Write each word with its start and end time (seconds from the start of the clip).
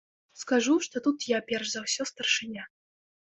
Скажу, 0.43 0.73
што 0.85 0.95
тут 1.07 1.27
я 1.37 1.43
перш 1.51 1.67
за 1.73 1.83
ўсё 1.85 2.09
старшыня. 2.13 2.63